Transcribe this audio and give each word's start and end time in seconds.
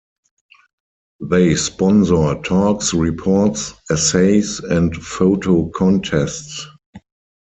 They 1.19 1.53
sponsor 1.55 2.33
talks, 2.43 2.91
reports, 2.91 3.75
essays 3.91 4.59
and 4.59 4.95
photo 4.97 5.69
contests. 5.75 6.65